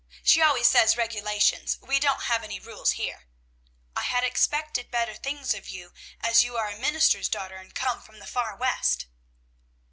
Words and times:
(She 0.23 0.41
always 0.41 0.65
says 0.65 0.97
regulations; 0.97 1.77
we 1.79 1.99
don't 1.99 2.23
have 2.23 2.43
any 2.43 2.59
rules 2.59 2.93
here.) 2.93 3.27
'I 3.95 4.01
had 4.01 4.23
expected 4.23 4.89
better 4.89 5.13
things 5.13 5.53
of 5.53 5.69
you, 5.69 5.93
as 6.21 6.43
you 6.43 6.57
are 6.57 6.69
a 6.69 6.79
minister's 6.79 7.29
daughter, 7.29 7.57
and 7.57 7.75
came 7.75 7.99
from 7.99 8.17
the 8.17 8.25
far 8.25 8.55
West.'" 8.55 9.05